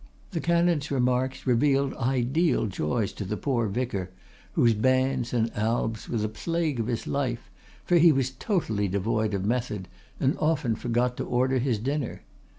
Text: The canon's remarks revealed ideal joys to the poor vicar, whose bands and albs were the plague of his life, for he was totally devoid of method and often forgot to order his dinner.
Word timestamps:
The 0.31 0.39
canon's 0.39 0.89
remarks 0.89 1.45
revealed 1.45 1.93
ideal 1.93 2.65
joys 2.65 3.13
to 3.13 3.23
the 3.23 3.37
poor 3.37 3.67
vicar, 3.67 4.09
whose 4.53 4.73
bands 4.73 5.31
and 5.31 5.55
albs 5.55 6.09
were 6.09 6.17
the 6.17 6.27
plague 6.27 6.79
of 6.79 6.87
his 6.87 7.05
life, 7.05 7.51
for 7.85 7.97
he 7.99 8.11
was 8.11 8.31
totally 8.31 8.87
devoid 8.87 9.35
of 9.35 9.45
method 9.45 9.87
and 10.19 10.35
often 10.39 10.75
forgot 10.75 11.17
to 11.17 11.25
order 11.25 11.59
his 11.59 11.77
dinner. 11.77 12.23